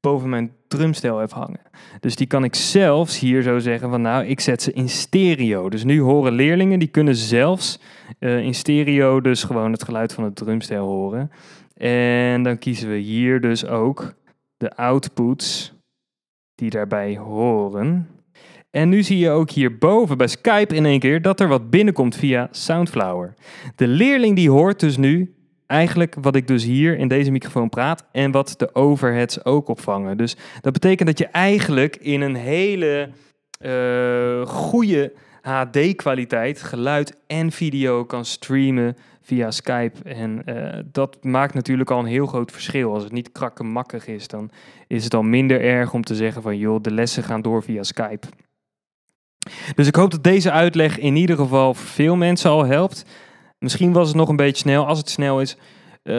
boven 0.00 0.28
mijn 0.28 0.52
drumstel 0.68 1.18
heb 1.18 1.30
hangen. 1.30 1.60
Dus 2.00 2.16
die 2.16 2.26
kan 2.26 2.44
ik 2.44 2.54
zelfs 2.54 3.18
hier 3.18 3.42
zo 3.42 3.58
zeggen 3.58 3.90
van 3.90 4.00
nou, 4.00 4.24
ik 4.24 4.40
zet 4.40 4.62
ze 4.62 4.72
in 4.72 4.88
stereo. 4.88 5.68
Dus 5.68 5.84
nu 5.84 6.00
horen 6.00 6.32
leerlingen, 6.32 6.78
die 6.78 6.88
kunnen 6.88 7.16
zelfs 7.16 7.80
uh, 8.20 8.38
in 8.38 8.54
stereo 8.54 9.20
dus 9.20 9.44
gewoon 9.44 9.72
het 9.72 9.84
geluid 9.84 10.12
van 10.12 10.24
het 10.24 10.36
drumstel 10.36 10.86
horen. 10.86 11.30
En 11.76 12.42
dan 12.42 12.58
kiezen 12.58 12.88
we 12.88 12.96
hier 12.96 13.40
dus 13.40 13.66
ook 13.66 14.14
de 14.56 14.76
outputs 14.76 15.72
die 16.54 16.70
daarbij 16.70 17.16
horen. 17.16 18.08
En 18.70 18.88
nu 18.88 19.02
zie 19.02 19.18
je 19.18 19.30
ook 19.30 19.50
hierboven 19.50 20.16
bij 20.18 20.26
Skype 20.26 20.74
in 20.74 20.86
één 20.86 21.00
keer 21.00 21.22
dat 21.22 21.40
er 21.40 21.48
wat 21.48 21.70
binnenkomt 21.70 22.16
via 22.16 22.48
Soundflower. 22.50 23.34
De 23.76 23.86
leerling 23.86 24.36
die 24.36 24.50
hoort 24.50 24.80
dus 24.80 24.96
nu 24.96 25.34
eigenlijk 25.66 26.16
wat 26.20 26.36
ik 26.36 26.46
dus 26.46 26.64
hier 26.64 26.98
in 26.98 27.08
deze 27.08 27.30
microfoon 27.30 27.68
praat 27.68 28.06
en 28.12 28.30
wat 28.30 28.54
de 28.56 28.74
overheads 28.74 29.44
ook 29.44 29.68
opvangen. 29.68 30.16
Dus 30.16 30.36
dat 30.60 30.72
betekent 30.72 31.08
dat 31.08 31.18
je 31.18 31.26
eigenlijk 31.26 31.96
in 31.96 32.20
een 32.20 32.34
hele 32.34 33.10
uh, 33.60 34.46
goede 34.46 35.12
HD-kwaliteit 35.42 36.62
geluid 36.62 37.16
en 37.26 37.52
video 37.52 38.04
kan 38.04 38.24
streamen 38.24 38.96
via 39.26 39.50
Skype. 39.50 40.02
En 40.04 40.44
eh, 40.44 40.82
dat 40.92 41.24
maakt 41.24 41.54
natuurlijk 41.54 41.90
al 41.90 41.98
een 41.98 42.06
heel 42.06 42.26
groot 42.26 42.52
verschil. 42.52 42.92
Als 42.92 43.02
het 43.02 43.12
niet 43.12 43.32
krakkemakkig 43.32 44.06
is, 44.06 44.28
dan 44.28 44.50
is 44.86 45.04
het 45.04 45.14
al 45.14 45.22
minder 45.22 45.60
erg 45.60 45.92
om 45.92 46.02
te 46.02 46.14
zeggen 46.14 46.42
van 46.42 46.58
joh, 46.58 46.82
de 46.82 46.90
lessen 46.90 47.22
gaan 47.22 47.42
door 47.42 47.62
via 47.62 47.82
Skype. 47.82 48.26
Dus 49.74 49.86
ik 49.86 49.94
hoop 49.94 50.10
dat 50.10 50.24
deze 50.24 50.50
uitleg 50.50 50.98
in 50.98 51.16
ieder 51.16 51.36
geval 51.36 51.74
voor 51.74 51.86
veel 51.86 52.16
mensen 52.16 52.50
al 52.50 52.64
helpt. 52.64 53.04
Misschien 53.58 53.92
was 53.92 54.08
het 54.08 54.16
nog 54.16 54.28
een 54.28 54.36
beetje 54.36 54.56
snel. 54.56 54.86
Als 54.86 54.98
het 54.98 55.10
snel 55.10 55.40
is, 55.40 55.56
uh, 56.02 56.14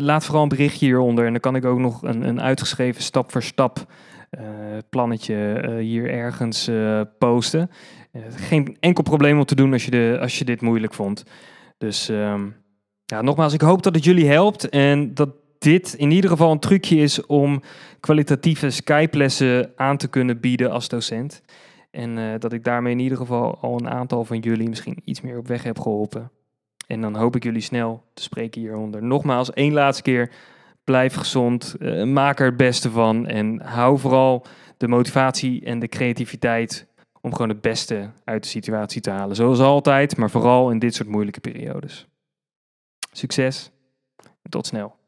laat 0.00 0.24
vooral 0.24 0.42
een 0.42 0.48
berichtje 0.48 0.86
hieronder. 0.86 1.24
En 1.26 1.32
dan 1.32 1.40
kan 1.40 1.56
ik 1.56 1.64
ook 1.64 1.78
nog 1.78 2.02
een, 2.02 2.28
een 2.28 2.40
uitgeschreven 2.40 3.02
stap 3.02 3.32
voor 3.32 3.42
stap 3.42 3.86
uh, 4.30 4.42
plannetje 4.90 5.76
hier 5.80 6.10
ergens 6.10 6.70
posten. 7.18 7.70
geen 8.34 8.76
enkel 8.80 9.02
probleem 9.02 9.38
om 9.38 9.44
te 9.44 9.54
doen 9.54 9.72
als 9.72 9.84
je, 9.84 9.90
de, 9.90 10.18
als 10.20 10.38
je 10.38 10.44
dit 10.44 10.60
moeilijk 10.60 10.94
vond. 10.94 11.24
Dus 11.82 12.08
um, 12.08 12.54
ja, 13.04 13.22
nogmaals, 13.22 13.52
ik 13.52 13.60
hoop 13.60 13.82
dat 13.82 13.94
het 13.94 14.04
jullie 14.04 14.28
helpt. 14.28 14.68
En 14.68 15.14
dat 15.14 15.28
dit 15.58 15.94
in 15.94 16.10
ieder 16.10 16.30
geval 16.30 16.52
een 16.52 16.58
trucje 16.58 16.96
is 16.96 17.26
om 17.26 17.62
kwalitatieve 18.00 18.70
Skype-lessen 18.70 19.72
aan 19.76 19.96
te 19.96 20.08
kunnen 20.08 20.40
bieden 20.40 20.70
als 20.70 20.88
docent. 20.88 21.42
En 21.90 22.16
uh, 22.16 22.34
dat 22.38 22.52
ik 22.52 22.64
daarmee 22.64 22.92
in 22.92 22.98
ieder 22.98 23.18
geval 23.18 23.58
al 23.60 23.80
een 23.80 23.88
aantal 23.88 24.24
van 24.24 24.38
jullie 24.38 24.68
misschien 24.68 25.00
iets 25.04 25.20
meer 25.20 25.38
op 25.38 25.48
weg 25.48 25.62
heb 25.62 25.78
geholpen. 25.78 26.30
En 26.86 27.00
dan 27.00 27.16
hoop 27.16 27.36
ik 27.36 27.42
jullie 27.42 27.60
snel 27.60 28.02
te 28.14 28.22
spreken 28.22 28.60
hieronder. 28.60 29.02
Nogmaals, 29.02 29.52
één 29.52 29.72
laatste 29.72 30.02
keer. 30.02 30.30
Blijf 30.84 31.14
gezond, 31.14 31.76
uh, 31.78 32.04
maak 32.04 32.40
er 32.40 32.46
het 32.46 32.56
beste 32.56 32.90
van 32.90 33.26
en 33.26 33.60
hou 33.60 33.98
vooral 33.98 34.46
de 34.76 34.88
motivatie 34.88 35.64
en 35.64 35.78
de 35.78 35.88
creativiteit 35.88 36.86
om 37.22 37.32
gewoon 37.32 37.48
het 37.48 37.60
beste 37.60 38.10
uit 38.24 38.42
de 38.42 38.48
situatie 38.48 39.00
te 39.00 39.10
halen. 39.10 39.36
Zoals 39.36 39.60
altijd, 39.60 40.16
maar 40.16 40.30
vooral 40.30 40.70
in 40.70 40.78
dit 40.78 40.94
soort 40.94 41.08
moeilijke 41.08 41.40
periodes. 41.40 42.06
Succes 43.12 43.70
en 44.42 44.50
tot 44.50 44.66
snel. 44.66 45.00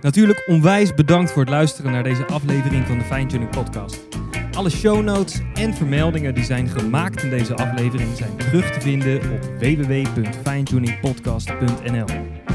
Natuurlijk 0.00 0.48
onwijs 0.48 0.94
bedankt 0.94 1.30
voor 1.30 1.42
het 1.42 1.50
luisteren 1.50 1.92
naar 1.92 2.02
deze 2.02 2.26
aflevering 2.26 2.86
van 2.86 2.98
de 2.98 3.04
Fine 3.04 3.26
Tuning 3.26 3.50
Podcast. 3.50 4.17
Alle 4.58 4.70
show 4.70 5.02
notes 5.02 5.40
en 5.54 5.74
vermeldingen 5.74 6.34
die 6.34 6.44
zijn 6.44 6.68
gemaakt 6.68 7.22
in 7.22 7.30
deze 7.30 7.54
aflevering 7.54 8.16
zijn 8.16 8.36
terug 8.36 8.70
te 8.70 8.80
vinden 8.80 9.32
op 9.32 9.40
www.finetuningpodcast.nl. 9.58 12.06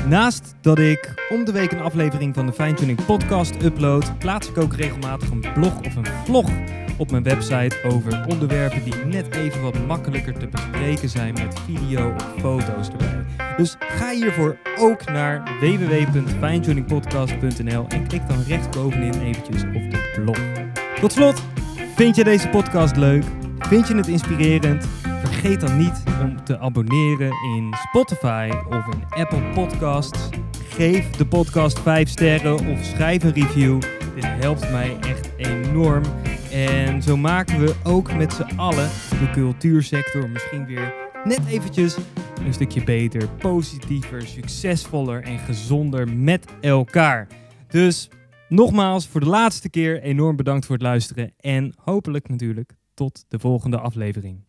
Naast 0.07 0.55
dat 0.61 0.79
ik 0.79 1.13
om 1.29 1.45
de 1.45 1.51
week 1.51 1.71
een 1.71 1.81
aflevering 1.81 2.33
van 2.33 2.45
de 2.45 2.53
Fine 2.53 2.73
Tuning 2.73 3.05
Podcast 3.05 3.63
upload, 3.63 4.19
plaats 4.19 4.49
ik 4.49 4.57
ook 4.57 4.73
regelmatig 4.73 5.29
een 5.29 5.45
blog 5.53 5.79
of 5.79 5.95
een 5.95 6.07
vlog 6.25 6.49
op 6.97 7.11
mijn 7.11 7.23
website 7.23 7.83
over 7.83 8.25
onderwerpen 8.27 8.83
die 8.83 8.95
net 8.95 9.35
even 9.35 9.61
wat 9.61 9.85
makkelijker 9.87 10.39
te 10.39 10.47
bespreken 10.47 11.09
zijn 11.09 11.33
met 11.33 11.59
video 11.65 12.13
of 12.13 12.33
foto's 12.39 12.87
erbij. 12.87 13.25
Dus 13.57 13.75
ga 13.79 14.11
hiervoor 14.11 14.57
ook 14.77 15.05
naar 15.05 15.43
www.finetuningpodcast.nl 15.59 17.85
en 17.87 18.07
klik 18.07 18.27
dan 18.27 18.43
rechtsbovenin 18.47 19.21
eventjes 19.21 19.63
op 19.63 19.91
de 19.91 20.21
blog. 20.23 20.37
Tot 20.99 21.11
slot, 21.11 21.43
vind 21.95 22.15
je 22.15 22.23
deze 22.23 22.49
podcast 22.49 22.95
leuk? 22.95 23.23
Vind 23.59 23.87
je 23.87 23.95
het 23.95 24.07
inspirerend? 24.07 24.85
Vergeet 25.23 25.59
dan 25.59 25.77
niet 25.77 26.03
om 26.21 26.43
te 26.43 26.59
abonneren 26.59 27.31
in 27.55 27.73
Spotify 27.87 28.49
of 28.69 28.85
in 28.93 29.03
Apple 29.09 29.41
Podcasts. 29.53 30.29
Geef 30.69 31.09
de 31.09 31.25
podcast 31.25 31.79
5 31.79 32.09
sterren 32.09 32.67
of 32.67 32.83
schrijf 32.83 33.23
een 33.23 33.33
review. 33.33 33.81
Dit 34.15 34.25
helpt 34.25 34.71
mij 34.71 34.97
echt 34.99 35.29
enorm. 35.37 36.03
En 36.51 37.01
zo 37.01 37.17
maken 37.17 37.59
we 37.59 37.75
ook 37.83 38.13
met 38.13 38.33
z'n 38.33 38.55
allen 38.55 38.89
de 39.09 39.29
cultuursector 39.31 40.29
misschien 40.29 40.65
weer 40.65 40.93
net 41.23 41.41
eventjes 41.47 41.97
een 42.45 42.53
stukje 42.53 42.83
beter, 42.83 43.27
positiever, 43.29 44.21
succesvoller 44.21 45.23
en 45.23 45.39
gezonder 45.39 46.09
met 46.09 46.45
elkaar. 46.61 47.27
Dus 47.67 48.09
nogmaals, 48.49 49.07
voor 49.07 49.19
de 49.19 49.27
laatste 49.27 49.69
keer 49.69 50.01
enorm 50.01 50.35
bedankt 50.35 50.65
voor 50.65 50.75
het 50.75 50.83
luisteren 50.83 51.33
en 51.37 51.73
hopelijk 51.77 52.29
natuurlijk 52.29 52.75
tot 52.93 53.25
de 53.27 53.39
volgende 53.39 53.79
aflevering. 53.79 54.43